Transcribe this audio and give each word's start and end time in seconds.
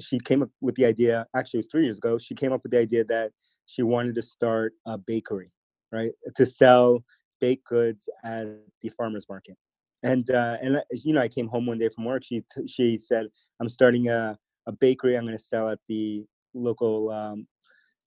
she 0.00 0.18
came 0.18 0.42
up 0.42 0.50
with 0.60 0.74
the 0.76 0.84
idea. 0.84 1.26
Actually, 1.36 1.58
it 1.58 1.62
was 1.62 1.68
three 1.70 1.84
years 1.84 1.98
ago. 1.98 2.18
She 2.18 2.34
came 2.34 2.52
up 2.52 2.62
with 2.62 2.72
the 2.72 2.78
idea 2.78 3.04
that 3.04 3.32
she 3.66 3.82
wanted 3.82 4.14
to 4.16 4.22
start 4.22 4.74
a 4.86 4.98
bakery, 4.98 5.52
right, 5.92 6.12
to 6.36 6.46
sell 6.46 7.04
baked 7.40 7.66
goods 7.66 8.08
at 8.24 8.46
the 8.82 8.88
farmers 8.90 9.26
market. 9.28 9.56
And 10.02 10.28
uh, 10.30 10.56
and 10.62 10.76
uh, 10.76 10.82
you 10.92 11.14
know, 11.14 11.20
I 11.20 11.28
came 11.28 11.48
home 11.48 11.66
one 11.66 11.78
day 11.78 11.88
from 11.94 12.04
work. 12.04 12.24
She 12.24 12.42
t- 12.54 12.68
she 12.68 12.98
said, 12.98 13.26
"I'm 13.60 13.68
starting 13.68 14.08
a 14.08 14.38
a 14.66 14.72
bakery. 14.72 15.16
I'm 15.16 15.24
going 15.24 15.36
to 15.36 15.42
sell 15.42 15.70
at 15.70 15.78
the 15.88 16.24
local 16.54 17.10
um, 17.10 17.46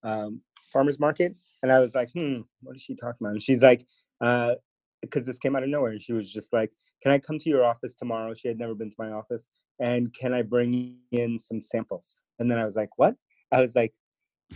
um, 0.04 0.42
farmers 0.72 1.00
market." 1.00 1.36
And 1.64 1.72
I 1.72 1.80
was 1.80 1.96
like, 1.96 2.12
"Hmm, 2.14 2.42
what 2.64 2.76
is 2.76 2.84
she 2.84 2.96
talking 2.96 3.18
about?" 3.22 3.34
And 3.34 3.44
she's 3.44 3.64
like, 3.64 3.86
uh, 4.22 4.56
"Because 5.02 5.26
this 5.26 5.40
came 5.40 5.56
out 5.56 5.64
of 5.64 5.70
nowhere." 5.70 5.92
And 5.92 6.02
she 6.02 6.14
was 6.14 6.32
just 6.32 6.54
like, 6.54 6.72
"Can 7.02 7.12
I 7.12 7.20
come 7.20 7.40
to 7.40 7.50
your 7.50 7.64
office 7.64 7.96
tomorrow?" 7.96 8.34
She 8.34 8.48
had 8.48 8.60
never 8.60 8.76
been 8.76 8.90
to 8.90 8.96
my 9.00 9.12
office, 9.12 9.48
and 9.80 10.14
can 10.14 10.34
I 10.34 10.42
bring 10.42 10.98
in 11.12 11.40
some 11.40 11.62
samples? 11.62 12.24
And 12.40 12.50
then 12.50 12.58
I 12.58 12.66
was 12.66 12.76
like, 12.76 12.90
"What?" 12.98 13.16
I 13.52 13.62
was 13.62 13.76
like, 13.76 13.94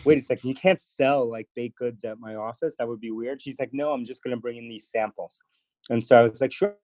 wait 0.05 0.17
a 0.17 0.21
second, 0.21 0.47
you 0.49 0.55
can't 0.55 0.81
sell 0.81 1.30
like 1.30 1.47
baked 1.55 1.77
goods 1.77 2.03
at 2.03 2.19
my 2.19 2.35
office. 2.35 2.75
That 2.77 2.88
would 2.88 2.99
be 2.99 3.11
weird. 3.11 3.41
She's 3.41 3.59
like, 3.59 3.71
no, 3.73 3.91
I'm 3.91 4.05
just 4.05 4.23
going 4.23 4.35
to 4.35 4.41
bring 4.41 4.57
in 4.57 4.67
these 4.67 4.89
samples. 4.89 5.41
And 5.89 6.03
so 6.03 6.17
I 6.17 6.23
was 6.23 6.41
like, 6.41 6.52
sure. 6.52 6.75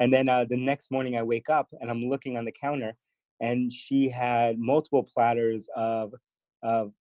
And 0.00 0.12
then 0.12 0.28
uh, 0.28 0.44
the 0.44 0.56
next 0.56 0.90
morning 0.90 1.16
I 1.16 1.22
wake 1.22 1.48
up 1.48 1.68
and 1.80 1.88
I'm 1.88 2.08
looking 2.08 2.36
on 2.36 2.44
the 2.44 2.52
counter 2.52 2.96
and 3.40 3.72
she 3.72 4.08
had 4.08 4.58
multiple 4.58 5.08
platters 5.14 5.68
of, 5.76 6.12
of 6.64 6.92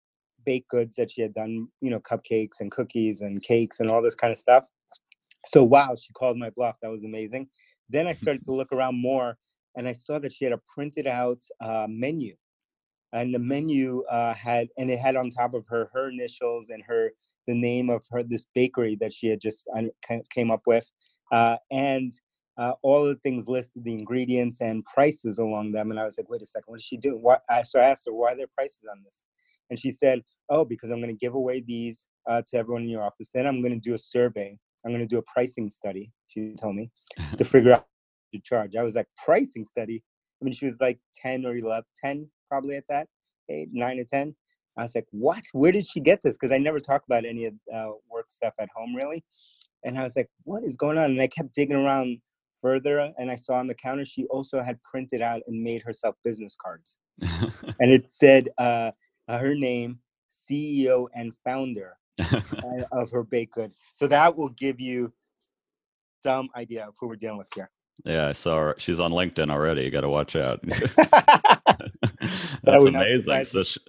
baked 0.45 0.70
goods 0.70 0.95
that 0.97 1.09
she 1.09 1.22
had 1.22 1.34
done, 1.34 1.67
you 1.81 1.89
know, 1.89 2.00
cupcakes 2.00 2.59
and 2.59 2.72
cookies 2.72 3.22
and 3.22 3.41
cakes 3.41 3.80
and 3.80 3.89
all 3.89 4.02
this 4.02 4.13
kind 4.13 4.31
of 4.31 4.38
stuff. 4.38 4.66
So, 5.45 5.63
wow, 5.63 5.95
she 5.95 6.13
called 6.13 6.38
my 6.38 6.49
bluff. 6.52 6.77
That 6.81 6.91
was 6.91 7.03
amazing. 7.03 7.47
Then 7.89 8.07
I 8.07 8.13
started 8.13 8.43
to 8.43 8.52
look 8.52 8.71
around 8.71 9.02
more 9.02 9.38
and 9.75 9.88
I 9.88 9.91
saw 9.91 10.19
that 10.19 10.33
she 10.33 10.45
had 10.45 10.53
a 10.53 10.61
printed 10.73 11.07
out 11.07 11.43
uh, 11.61 11.88
menu 11.89 12.35
and 13.13 13.33
the 13.33 13.39
menu 13.39 14.03
uh, 14.09 14.33
had 14.33 14.67
and 14.77 14.89
it 14.89 14.99
had 14.99 15.16
on 15.16 15.29
top 15.29 15.53
of 15.53 15.66
her 15.67 15.89
her 15.93 16.09
initials 16.09 16.67
and 16.69 16.83
her 16.85 17.11
the 17.47 17.53
name 17.53 17.89
of 17.89 18.03
her 18.11 18.23
this 18.23 18.47
bakery 18.53 18.97
that 19.00 19.13
she 19.13 19.27
had 19.27 19.39
just 19.39 19.69
came 20.30 20.52
up 20.52 20.61
with 20.66 20.89
uh, 21.31 21.55
and 21.72 22.11
uh, 22.57 22.73
all 22.83 23.05
the 23.05 23.16
things 23.16 23.47
listed 23.47 23.83
the 23.83 23.94
ingredients 23.94 24.61
and 24.61 24.83
prices 24.85 25.39
along 25.39 25.72
them 25.72 25.91
and 25.91 26.00
i 26.00 26.05
was 26.05 26.17
like 26.17 26.30
wait 26.30 26.41
a 26.41 26.45
second 26.45 26.66
what 26.67 26.80
is 26.80 26.83
she 26.83 26.97
doing 26.97 27.22
what 27.22 27.41
so 27.63 27.80
i 27.80 27.83
asked 27.83 28.05
her 28.05 28.13
why 28.13 28.31
are 28.31 28.38
there 28.38 28.47
prices 28.55 28.81
on 28.91 29.02
this 29.03 29.25
and 29.69 29.80
she 29.80 29.91
said 29.91 30.22
oh 30.50 30.66
because 30.66 30.89
i'm 30.89 31.02
going 31.02 31.16
to 31.16 31.25
give 31.25 31.33
away 31.33 31.63
these 31.66 32.07
uh, 32.30 32.41
to 32.47 32.57
everyone 32.57 32.83
in 32.83 32.89
your 32.89 33.03
office 33.03 33.30
then 33.33 33.47
i'm 33.47 33.61
going 33.61 33.73
to 33.73 33.80
do 33.80 33.95
a 33.95 34.00
survey 34.00 34.57
i'm 34.86 34.92
going 34.92 35.00
to 35.00 35.08
do 35.08 35.17
a 35.17 35.23
pricing 35.34 35.70
study 35.70 36.12
she 36.28 36.56
told 36.59 36.76
me 36.76 36.89
to 37.38 37.45
figure 37.45 37.73
out 37.73 37.86
to 38.34 38.39
charge 38.42 38.76
i 38.76 38.84
was 38.84 38.95
like 38.95 39.08
pricing 39.23 39.66
study 39.66 40.03
i 40.42 40.45
mean 40.45 40.53
she 40.53 40.66
was 40.66 40.78
like 40.80 41.00
10 41.22 41.45
or 41.45 41.56
11 41.56 41.84
10 42.03 42.28
probably 42.50 42.75
at 42.75 42.84
that 42.90 43.08
age, 43.50 43.70
nine 43.72 44.00
or 44.00 44.03
10. 44.03 44.36
I 44.78 44.81
was 44.84 44.95
like, 44.95 45.08
what? 45.12 45.44
Where 45.53 45.72
did 45.72 45.88
she 45.88 46.00
get 46.00 46.22
this? 46.23 46.36
Because 46.36 46.52
I 46.52 46.58
never 46.58 46.80
talk 46.80 47.03
about 47.06 47.25
any 47.25 47.45
of 47.45 47.53
uh, 47.73 47.92
work 48.09 48.30
stuff 48.30 48.53
at 48.59 48.70
home 48.75 48.95
really. 48.95 49.23
And 49.84 49.98
I 49.98 50.03
was 50.03 50.16
like, 50.16 50.30
what 50.45 50.64
is 50.64 50.78
going 50.78 50.97
on? 50.97 51.12
And 51.12 51.22
I 51.22 51.28
kept 51.28 51.53
digging 51.53 51.75
around 51.75 52.20
further 52.62 53.12
and 53.18 53.30
I 53.30 53.36
saw 53.36 53.56
on 53.56 53.68
the 53.68 53.73
counter 53.73 54.06
she 54.06 54.25
also 54.28 54.62
had 54.64 54.81
printed 54.81 55.22
out 55.22 55.42
and 55.47 55.62
made 55.62 55.84
herself 55.84 56.16
business 56.23 56.56
cards. 56.59 56.97
and 57.22 57.92
it 57.92 58.09
said 58.09 58.50
uh, 58.58 58.92
uh, 59.28 59.38
her 59.38 59.53
name, 59.53 60.00
CEO 60.31 61.08
and 61.14 61.34
founder 61.44 61.94
uh, 61.94 62.03
of 62.92 63.11
her 63.11 63.23
baked 63.23 63.56
good. 63.56 63.72
So 63.94 64.08
that 64.08 64.36
will 64.36 64.50
give 64.50 64.80
you 64.80 65.11
some 66.22 66.50
idea 66.56 66.88
of 66.88 66.95
who 67.00 67.08
we're 67.08 67.16
dealing 67.16 67.38
with 67.38 67.50
here. 67.53 67.69
Yeah, 68.06 68.28
I 68.28 68.33
saw 68.33 68.58
her. 68.58 68.75
She's 68.78 69.00
on 69.00 69.11
LinkedIn 69.11 69.52
already. 69.52 69.83
You 69.83 69.92
got 69.92 70.02
to 70.02 70.09
watch 70.09 70.36
out. 70.36 70.64
That's 72.64 72.86
amazing. 72.86 73.45
So 73.45 73.64
she, 73.64 73.80